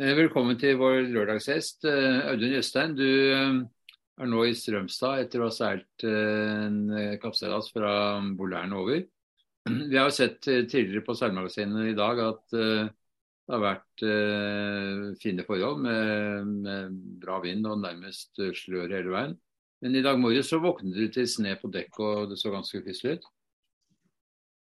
[0.00, 1.82] Eh, velkommen til vår lørdagsgjest.
[1.84, 3.56] Eh, Audun Jøstein, du eh,
[4.24, 6.78] er nå i Strømstad etter å ha seilt en
[7.20, 7.90] kappseilas fra
[8.38, 9.02] Bolern over.
[9.68, 14.04] Vi har jo sett tidligere på seilmagasinet i dag at det har vært
[15.20, 19.36] fine forhold med, med bra vind og nærmest slør hele veien.
[19.84, 22.80] Men i dag morges så våknet du til sne på dekk og det så ganske
[22.80, 23.28] ufyselig ut?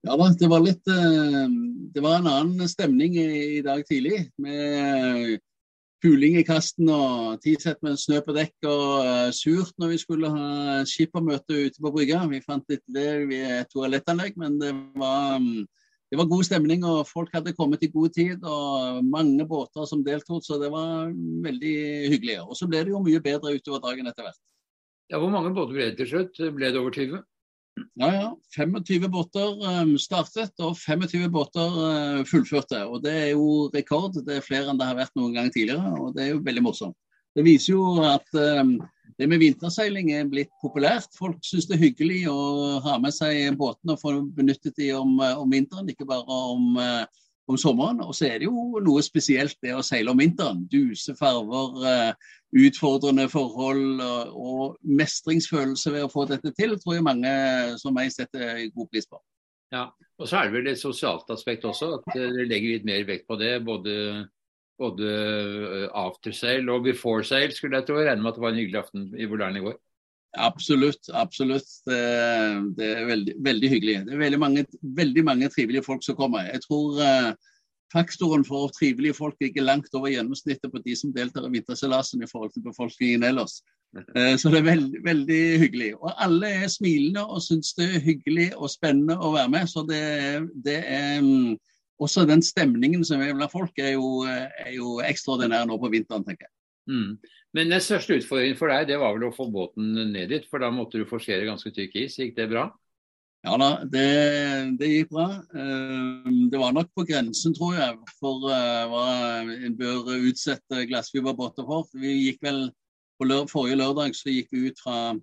[0.08, 1.44] Ja da, det var litt eh,
[1.92, 4.30] Det var en annen stemning i, dag tidlig.
[4.40, 5.42] Med
[6.04, 9.98] puling i kasten og ti sett med snø på dekk og uh, surt når vi
[9.98, 12.22] skulle ha skippermøte ute på brygga.
[12.30, 14.70] Vi fant litt det ved et toalettanlegg, men det
[15.02, 15.66] var, um,
[16.14, 16.86] det var god stemning.
[16.86, 21.10] og Folk hadde kommet i god tid og mange båter som deltok, så det var
[21.50, 21.78] veldig
[22.14, 22.44] hyggelig.
[22.46, 24.44] Og så ble det jo mye bedre utover dagen etter hvert.
[25.10, 26.46] Ja, Hvor mange båter ble det til slutt?
[26.56, 27.26] Ble det over 20?
[27.98, 28.30] Ja, ja.
[28.56, 32.84] 25 båter um, startet og 25 båter uh, fullførte.
[32.86, 34.20] og Det er jo rekord.
[34.26, 35.94] Det er flere enn det har vært noen gang tidligere.
[35.98, 36.98] og Det er jo veldig morsomt.
[37.38, 38.78] Det viser jo at um,
[39.18, 41.14] det med vinterseiling er blitt populært.
[41.18, 42.38] Folk syns det er hyggelig å
[42.86, 46.78] ha med seg båtene og få benyttet dem om, om vinteren, ikke bare om,
[47.50, 48.02] om sommeren.
[48.06, 50.66] Og så er det jo noe spesielt det å seile om vinteren.
[50.70, 52.14] Duse farver,
[52.56, 54.00] utfordrende forhold
[54.32, 57.34] og mestringsfølelse ved å få dette til, tror jeg mange
[57.82, 59.20] som meg setter god pris på.
[59.74, 63.04] Ja, og så er det vel et sosialt aspekt også, at dere legger litt mer
[63.08, 63.58] vekt på det.
[63.68, 63.96] Både,
[64.80, 68.00] både eh, og og beforesail, skulle jeg tro.
[68.00, 69.76] Regner med at det var en hyggelig aften i Volern i går.
[70.38, 71.10] Absolutt.
[71.14, 71.70] absolutt.
[71.88, 72.00] Det,
[72.78, 74.00] det er veldig, veldig, hyggelig.
[74.08, 76.48] Det er veldig mange, veldig mange trivelige folk som kommer.
[76.48, 77.02] Jeg tror
[77.88, 82.24] uh, faktoren for trivelige folk ligger langt over gjennomsnittet på de som deltar i vinterseilasen
[82.24, 83.62] i forhold til befolkningen ellers.
[83.96, 85.90] Eh, så det er veldig, veldig hyggelig.
[85.96, 89.70] Og alle er smilende og syns det er hyggelig og spennende å være med.
[89.72, 90.04] Så det,
[90.66, 91.58] det er um,
[91.98, 96.22] Også den stemningen som er blant folk, er jo, er jo ekstraordinær nå på vinteren,
[96.28, 96.54] tenker jeg.
[96.94, 97.16] Mm.
[97.58, 100.46] Men den største utfordringen for deg, det var vel å få båten ned dit?
[100.46, 102.20] For da måtte du forsere ganske tykk is.
[102.22, 102.68] Gikk det bra?
[103.46, 104.08] Ja da, det,
[104.80, 105.28] det, gikk bra.
[105.56, 109.06] Eh, det var nok på grensen, tror jeg, for eh, hva
[109.46, 111.88] en bør utsette glassfiberbåter for.
[111.94, 112.66] Vi gikk vel
[113.18, 115.16] på lør Forrige lørdag så gikk vi ut fra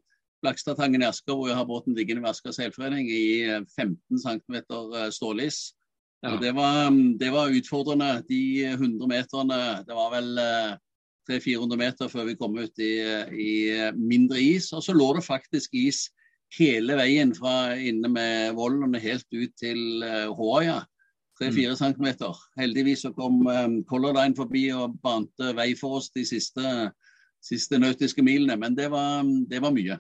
[0.45, 4.59] Blakstadtangen i Asker, hvor jeg har båten liggende ved Asker seilforening, i 15 eh, cm
[5.15, 5.61] stålis.
[6.25, 6.39] Ja.
[6.41, 6.89] Det, var,
[7.21, 8.23] det, var, utfordrende.
[8.31, 10.31] De 100 meterne Det var vel
[11.29, 12.95] 300-400 meter før vi kom ut i,
[13.37, 13.51] i
[13.99, 14.71] mindre is.
[14.73, 16.07] Og så lå det faktisk is
[16.59, 20.83] hele veien fra inne med Vollen helt ut til uh, Håøya.
[21.41, 22.37] 3-4 centimeter.
[22.59, 26.91] Heldigvis så kom um, Color Line forbi og bante vei for oss de siste,
[27.43, 28.57] siste nautiske milene.
[28.61, 29.99] Men det var, det var mye.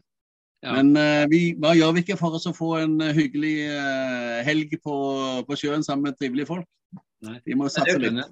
[0.64, 0.76] Ja.
[0.78, 4.40] Men uh, vi, hva gjør vi ikke for oss å få en uh, hyggelig uh,
[4.46, 4.96] helg på,
[5.44, 6.68] på, sjøen sammen med trivelige folk?
[7.26, 7.40] Nei.
[7.44, 8.22] Vi må satse litt.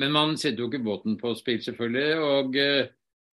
[0.00, 2.08] Men man setter jo ikke båten på spill, selvfølgelig.
[2.20, 2.58] og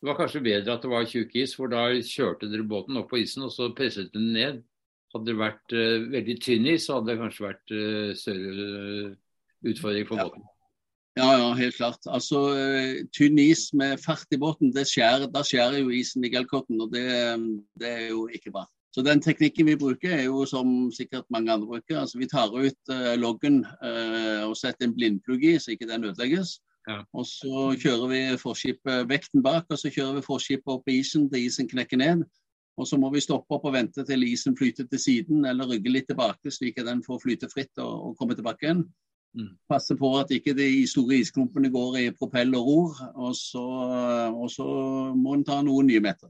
[0.04, 3.06] det var kanskje bedre at det var tjukk is, for da kjørte dere båten opp
[3.14, 4.58] på isen og så presset den ned.
[5.14, 9.14] Hadde det vært uh, veldig tynn is, så hadde det kanskje vært uh, større uh,
[9.72, 10.26] utfordring for ja.
[10.28, 10.44] båten.
[11.16, 12.10] Ja, ja, helt klart.
[12.10, 12.42] Altså,
[13.16, 16.92] Tynn is med fart i båten, det skjærer, da skjærer jo isen i gelkotten, og
[16.92, 17.06] det,
[17.80, 18.66] det, er jo ikke bra.
[18.92, 22.02] Så Den teknikken vi bruker, er jo som sikkert mange andre bruker.
[22.02, 26.58] Altså, Vi tar ut loggen og setter en blindplugg i, så ikke den ødelegges.
[26.90, 27.00] Ja.
[27.16, 31.30] Og så kjører vi forskipet vekten bak, og så kjører vi forskipet opp på isen
[31.32, 32.26] til isen knekker ned.
[32.78, 35.94] Og så må vi stoppe opp og vente til isen flyter til siden, eller rygge
[35.94, 38.86] litt tilbake, slik at den får flyte fritt og, og komme tilbake igjen.
[39.34, 39.50] Mm.
[39.70, 43.64] Passe på at ikke de store isklumpene går i propell og ror, og så,
[44.30, 44.66] og så
[45.18, 46.30] må en ta noen nye meter.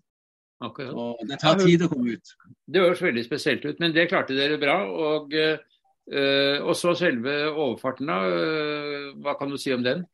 [0.63, 0.93] Akkurat.
[0.95, 2.33] Så det tar tid å komme ut.
[2.71, 4.77] Det høres veldig spesielt ut, men det klarte dere bra.
[4.87, 8.19] Og, øh, og så selve overfarten, da.
[8.31, 10.05] Øh, hva kan du si om den?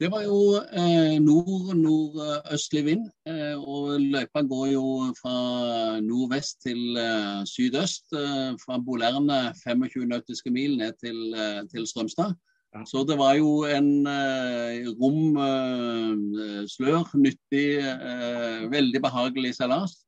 [0.00, 4.84] Det var jo eh, nord-nordøstlig vind, eh, og løypa går jo
[5.18, 5.32] fra
[6.00, 8.06] nordvest til eh, sydøst.
[8.16, 12.32] Eh, fra Bolerne 25 nautiske mil ned til, eh, til Strømstad.
[12.72, 12.84] Ja.
[12.88, 15.36] Så det var jo en eh, rom
[16.70, 17.66] slør, nyttig,
[18.72, 19.98] veldig behagelig seilas.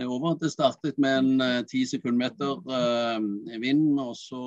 [0.00, 0.38] Over.
[0.40, 2.58] Det startet med en ti sekundmeter
[3.60, 4.40] vind, og så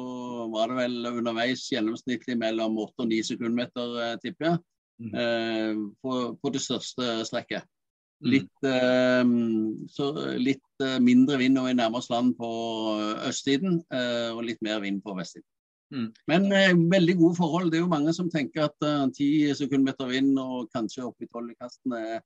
[0.54, 4.62] var det vel underveis gjennomsnittlig mellom åtte og ni sekundmeter, tipper jeg.
[5.00, 5.12] Mm.
[5.16, 7.68] Eh, på, på, det største strekket.
[8.19, 8.31] Mm.
[8.34, 9.30] Litt, eh,
[9.96, 12.50] så litt eh, mindre vind når vi nærmer oss land på
[13.30, 13.80] østsiden,
[14.36, 15.48] og litt mer vind på vestsiden.
[15.90, 16.10] Mm.
[16.30, 17.72] Men eh, veldig gode forhold.
[17.72, 21.30] Det er jo mange som tenker at ti uh, sekundmeter vind og kanskje opp i
[21.31, 22.19] tolv i kasten er,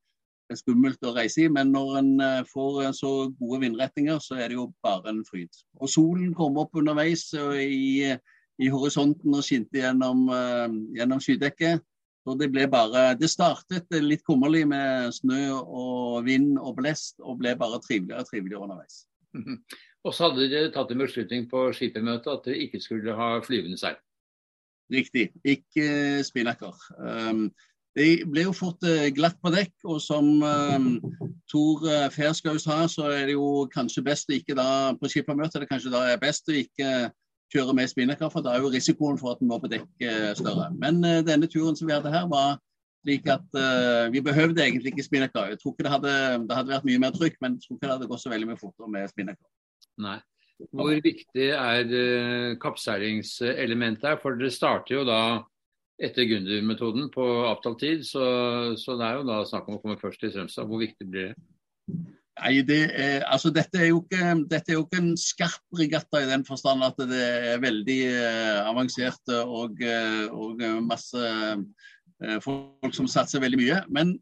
[0.51, 1.47] er, skummelt å reise i.
[1.47, 5.63] Men når en uh, får så gode vindretninger, så er det jo bare en fryd.
[5.79, 10.27] Og solen kom opp underveis i, i, horisonten og skinte gjennom,
[10.97, 11.85] gjennom skydekket.
[12.23, 17.41] Så det ble bare Det startet litt kummerlig med snø og vind og blest, og
[17.41, 19.03] ble bare triveligere og triveligere underveis.
[20.03, 23.79] Og så hadde dere tatt en beslutning på skipermøtet at dere ikke skulle ha flyvende
[23.79, 23.99] seil.
[24.91, 26.75] Riktig, ikke spinnaker.
[26.99, 27.47] Um,
[27.95, 30.89] det ble jo fort uh, glatt på dekk, og som um,
[31.49, 35.69] Tor uh, sa, så er det jo kanskje best å ikke da på skippermøtet det
[35.71, 36.91] kanskje da er best å ikke
[37.53, 40.31] kjøre med spinnaker, for da er jo risikoen for at den må på dekk uh,
[40.39, 40.69] større.
[40.81, 42.57] Men uh, denne turen som vi hadde her, var
[43.03, 45.53] slik at uh, vi behøvde egentlig ikke spinnaker.
[45.53, 46.13] Jeg tror ikke det hadde,
[46.49, 48.51] det hadde vært mye mer trykk, men jeg tror ikke det hadde gått så veldig
[48.51, 49.49] mye fortere med spinnaker.
[50.03, 50.19] Nei.
[50.71, 54.21] Hvor viktig er uh, kappseilingselementet her?
[54.21, 55.21] For dere starter jo da
[56.03, 58.25] etter Gunder-metoden på avtalt så,
[58.79, 60.67] så, det er jo da snakk om å komme først til Strømstad.
[60.69, 61.37] Hvor viktig blir det?
[62.33, 66.29] Nei, det er, altså dette er, ikke, dette er, jo ikke, en skarp regatta i
[66.31, 73.09] den forstand at det er veldig eh, avansert og, uh, og masse eh, folk som
[73.11, 73.77] satser veldig mye.
[73.93, 74.15] Men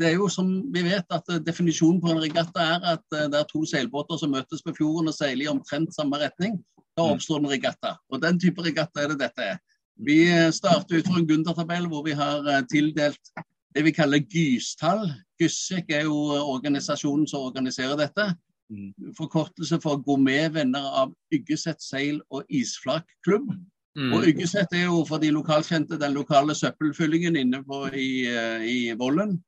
[0.00, 3.52] det er jo som vi vet at definisjonen på en regatta er at det er
[3.52, 6.56] to seilbåter som møtes på fjorden og seiler i omtrent samme retning.
[6.96, 7.18] Da mm.
[7.18, 7.98] oppstår en regatta.
[8.08, 9.60] Og den type regatta er det dette er.
[10.08, 10.22] Vi
[10.54, 13.32] starter ut fra en Gunder-tabell hvor vi har tildelt
[13.74, 15.10] det vi kaller Gystall.
[15.40, 18.28] Gyssek er jo organisasjonen som organiserer dette.
[18.68, 18.92] Mm.
[19.16, 23.52] Forkortelse for Gourmet-venner av Yggeset seil- og isflakklubb.
[23.98, 24.12] Mm.
[24.12, 28.78] Og Yggeset er jo for de lokalkjente den lokale søppelfyllingen inne på, i, eh, i
[28.98, 29.38] Vollen.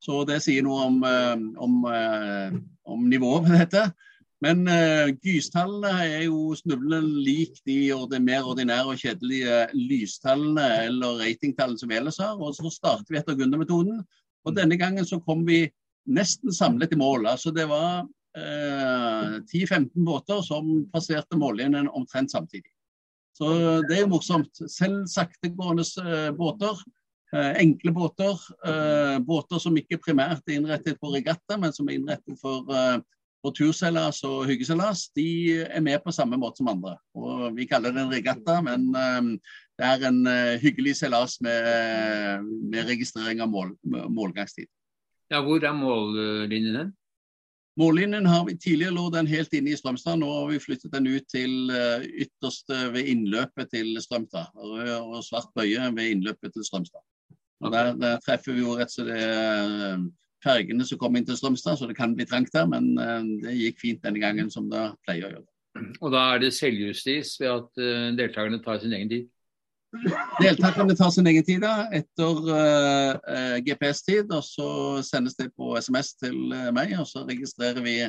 [0.00, 3.88] Så det sier noe om, eh, om, eh, om nivået på dette.
[4.44, 7.90] Men uh, gystallene er jo snublende lik de
[8.22, 12.38] mer ordinære og kjedelige lystallene eller ratingtallene som vi ellers har.
[12.38, 14.04] Og så starter vi etter Gunde-metoden.
[14.46, 15.64] Og denne gangen så kom vi
[16.08, 17.26] nesten samlet i mål.
[17.28, 18.06] Altså det var
[18.38, 22.70] eh, 10-15 båter som passerte mållinjen omtrent samtidig.
[23.38, 23.50] Så
[23.86, 24.62] det er jo morsomt.
[24.66, 26.80] Selv saktegående uh, båter.
[27.32, 28.40] eh, enkle båter.
[29.20, 32.64] båter som ikke primært er innrettet for regatta, men som er innrettet for
[33.46, 35.28] og turseilas og hyggeseilas de
[35.62, 36.96] er med på samme måte som andre.
[37.14, 39.32] Og Vi kaller det en regatta, men um,
[39.78, 44.66] det er en uh, hyggelig seilas med, med, registrering av mål, målgangstid.
[45.30, 46.94] Ja, Hvor er mållinjen hen?
[47.78, 50.18] Mållinjen har vi tidligere lå den helt inne i Strømstad.
[50.18, 51.70] Nå har vi flyttet den ut til
[52.24, 54.50] ytterst ved innløpet til Strømstad.
[54.58, 57.04] Rød og Svart bøye ved innløpet til Strømstad.
[57.62, 60.02] Og der, der treffer vi jo rett så det uh,
[60.44, 62.68] fergene som kom inn til Strømstad, så det kan bli trangt der.
[62.70, 65.48] Men eh, det gikk fint denne gangen, som det pleier å gjøre.
[66.02, 69.26] Og da er det selvjustis ved at uh, deltakerne tar sin egen tid?
[70.42, 74.32] Deltakerne tar sin egen tid da, etter uh, uh, GPS-tid.
[74.34, 74.68] og Så
[75.06, 76.38] sendes det på SMS til
[76.74, 78.00] meg, og så registrerer vi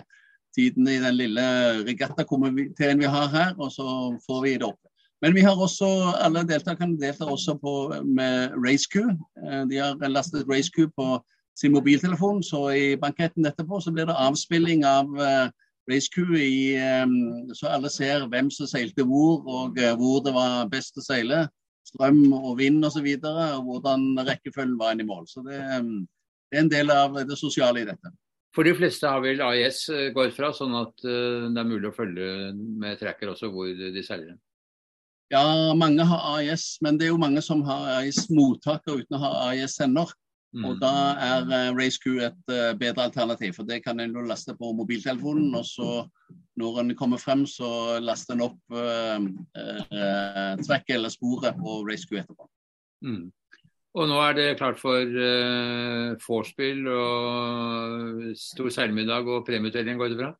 [0.58, 1.48] tiden i den lille
[1.86, 3.86] regattakomiteen vi har her, og så
[4.26, 4.82] får vi det opp.
[5.22, 5.88] Men vi har også,
[6.24, 7.74] alle deltakerne deltar også på,
[8.08, 9.12] med RaceQ.
[9.70, 11.20] De har lastet RaceQ på
[11.60, 12.44] sin mobiltelefon.
[12.44, 15.50] Så i banketten etterpå så blir det avspilling av uh,
[15.90, 20.36] Race Q i, um, så alle ser hvem som seilte hvor, og uh, hvor det
[20.36, 21.48] var best å seile.
[21.90, 23.06] Strøm og vind osv.
[23.06, 25.28] Og, så og hvordan rekkefølgen var inn i mål.
[25.30, 26.04] Så det, um,
[26.50, 28.14] det, er en del av det sosiale i dette.
[28.56, 29.84] For de fleste har vel AIS
[30.16, 34.06] gått fra, sånn at uh, det er mulig å følge med tracker også hvor de
[34.06, 34.38] seiler?
[35.30, 39.30] Ja, mange har AIS, men det er jo mange som har AIS-mottaker uten å ha
[39.52, 40.10] AIS-sender.
[40.54, 40.66] Mm.
[40.66, 40.92] Og Da
[41.22, 43.54] er uh, RaceQ et uh, bedre alternativ.
[43.54, 45.56] for Det kan en jo laste på mobiltelefonen.
[45.56, 46.08] og så
[46.58, 52.18] Når en kommer frem, så laster en opp uh, uh, trekket eller sporet på RaceQ
[52.24, 52.50] etterpå.
[53.06, 53.32] Mm.
[53.98, 60.20] Og nå er det klart for uh, vorspiel og stor seilmiddag og premieutdeling, går det
[60.20, 60.34] bra?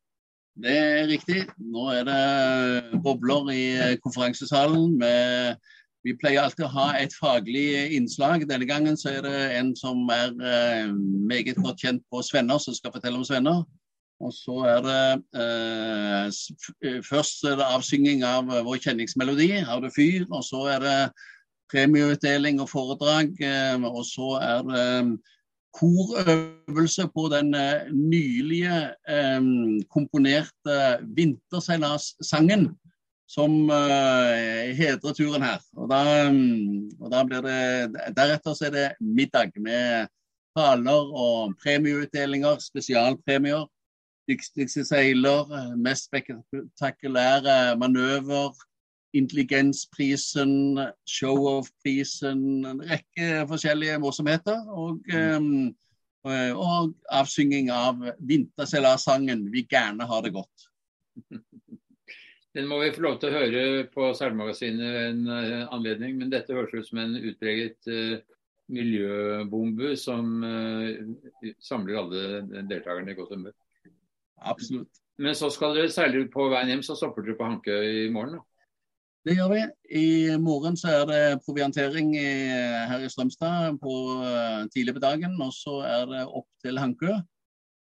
[0.60, 1.44] Det er riktig.
[1.58, 3.64] Nå er det bobler i
[4.02, 5.56] konferansesalen med
[6.06, 8.46] vi pleier alltid å ha et faglig innslag.
[8.48, 10.94] Denne gangen så er det en som er eh,
[11.28, 13.64] meget godt kjent på Svenner, som skal fortelle om Svenner.
[14.20, 15.02] Og så er det
[15.40, 16.30] eh,
[16.88, 20.28] eh Først er det avsynging av vår kjenningsmelodi, 'Har du fyr'.
[20.30, 20.98] Og så er det
[21.70, 23.34] premieutdeling og foredrag.
[23.40, 25.12] Eh, og så er det eh,
[25.80, 28.90] korøvelse på den eh, nylige
[29.94, 30.78] komponerte
[31.16, 32.70] vinterseilassangen
[33.30, 35.60] som uh, hedrer turen her.
[35.78, 37.58] Og, da, um, og da blir det,
[38.16, 40.10] Deretter så er det middag med
[40.58, 43.68] taler og premieutdelinger, spesialpremier.
[44.30, 48.52] Dyktigste seiler, mest spektakulære manøver,
[49.16, 54.58] intelligensprisen, show-off-prisen, en rekke forskjellige morsomheter.
[54.70, 55.70] Og, um,
[56.22, 60.66] og avsynging av vinterseilersangen 'Vi gærne har det godt'.
[62.56, 63.64] Den må vi få lov til å høre
[63.94, 68.18] på Seilmagasinet en uh, anledning, men dette høres ut som en utpreget uh,
[68.74, 73.54] miljøbombe som uh, samler alle deltakerne i godt humør.
[74.50, 75.02] Absolutt.
[75.20, 78.40] Men så skal dere seile på veien hjem, så stopper dere på Hankø i morgen?
[78.40, 78.46] da?
[79.28, 79.62] Det gjør vi.
[80.00, 83.96] I morgen så er det proviantering her i Strømstad på
[84.72, 85.34] tidlig på dagen.
[85.44, 87.18] Og så er det opp til Hankø.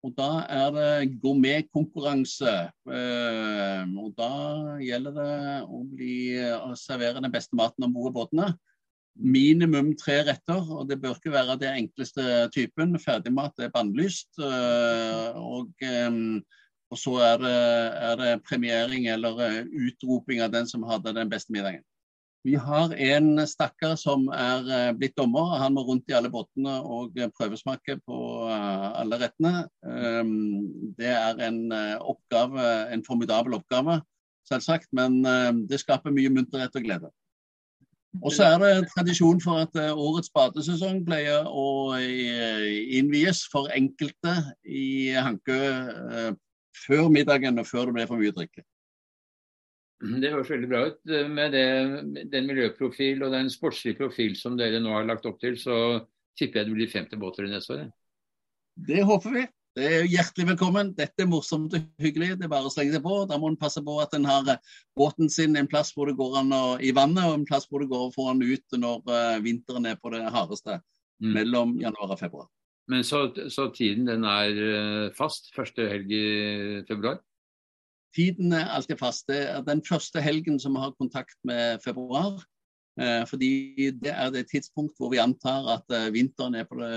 [0.06, 2.54] Og da er det gourmetkonkurranse.
[2.86, 4.32] Uh, og da
[4.84, 5.34] gjelder det
[5.66, 8.52] å, bli, å servere den beste maten om bord i båtene
[9.16, 10.62] minimum tre retter.
[10.72, 13.00] og Det bør ikke være det enkleste typen.
[13.00, 14.30] Ferdigmat er bannlyst.
[14.40, 16.12] Eh, og, eh,
[16.92, 17.58] og, så er det,
[18.10, 21.84] er det, premiering eller eh, utroping av den som hadde den beste middagen.
[22.46, 25.56] Vi har en stakkar som er blitt dommer.
[25.64, 29.66] Han må rundt i alle båtene og prøvesmake på alle rettene.
[31.00, 33.98] Det er en oppgave, en formidabel oppgave,
[34.46, 34.92] selvsagt.
[34.94, 35.24] Men
[35.66, 37.10] det skaper mye munterhet og glede.
[38.24, 43.72] Og så er det tradisjon for at eh, årets badesesong pleier å eh, innvies for
[43.76, 46.32] enkelte i Hankø eh,
[46.86, 48.64] før middagen og før det blir for mye drikke.
[50.04, 50.98] Det høres veldig bra ut.
[51.32, 51.68] Med det,
[52.32, 55.78] den miljøprofil og den sportslige profil som dere nå har lagt opp til, så
[56.40, 57.86] tipper jeg det blir 50 båter neste år.
[58.76, 59.46] Det håper vi.
[59.76, 60.94] Det er hjertelig velkommen.
[60.96, 62.38] Dette er morsomt og hyggelig.
[62.40, 63.16] Det er bare å slenge seg på.
[63.28, 66.16] Da må en passe på at en har eh, båten sin en plass hvor det
[66.20, 68.78] går an å, i vannet, og en plass hvor det går å få den ut
[68.80, 70.80] når uh, vinteren er på det hardeste.
[71.24, 71.34] Mm.
[71.36, 72.48] Mellom januar og februar.
[72.92, 75.52] Men så, så tiden den er uh, fast?
[75.56, 76.26] Første helg i
[76.88, 77.20] februar?
[78.16, 79.28] Tiden er alltid fast.
[79.28, 82.40] Det er den første helgen som vi har kontakt med februar.
[82.96, 86.94] Uh, fordi det er det tidspunkt hvor vi antar at vinteren er på det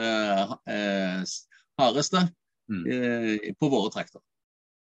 [1.79, 2.29] hardeste
[2.71, 2.85] mm.
[2.87, 4.21] eh, på våre trakter.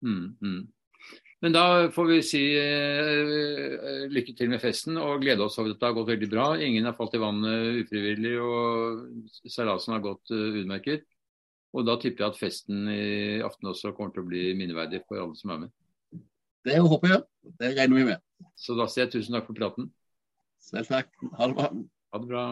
[0.04, 0.66] Mm, mm.
[1.40, 1.64] Men da
[1.94, 5.96] får vi si eh, lykke til med festen og glede oss over at det har
[6.00, 6.48] gått veldig bra.
[6.58, 11.06] Ingen har falt i vannet ufrivillig og seilasen har gått utmerket.
[11.76, 15.20] Og da tipper jeg at festen i aften også kommer til å bli minneverdig for
[15.20, 15.74] alle som er med.
[16.68, 17.22] Det håper jeg.
[17.60, 18.24] Det regner vi med.
[18.58, 19.88] Så da sier jeg tusen takk for praten.
[20.62, 21.08] Selv takk.
[21.38, 21.68] Ha det bra.
[22.12, 22.44] Ha det bra.